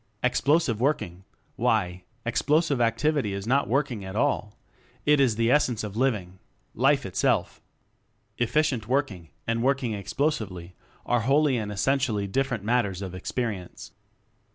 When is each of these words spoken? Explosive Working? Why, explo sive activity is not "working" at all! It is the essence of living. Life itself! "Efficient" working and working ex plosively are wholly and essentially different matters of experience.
Explosive 0.23 0.81
Working? 0.81 1.25
Why, 1.57 2.05
explo 2.25 2.63
sive 2.63 2.81
activity 2.81 3.33
is 3.33 3.45
not 3.45 3.67
"working" 3.67 4.03
at 4.03 4.15
all! 4.15 4.57
It 5.05 5.19
is 5.19 5.35
the 5.35 5.51
essence 5.51 5.83
of 5.83 5.95
living. 5.95 6.39
Life 6.73 7.05
itself! 7.05 7.61
"Efficient" 8.39 8.87
working 8.87 9.29
and 9.45 9.61
working 9.61 9.93
ex 9.93 10.11
plosively 10.11 10.71
are 11.05 11.19
wholly 11.21 11.55
and 11.57 11.71
essentially 11.71 12.25
different 12.25 12.63
matters 12.63 13.03
of 13.03 13.13
experience. 13.13 13.91